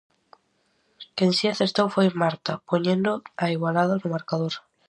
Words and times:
Quen 1.15 1.31
si 1.37 1.45
acertou 1.47 1.87
foi 1.95 2.07
Marta, 2.21 2.53
poñendo 2.69 3.11
a 3.43 3.45
igualada 3.55 3.93
no 4.01 4.07
marcador. 4.15 4.53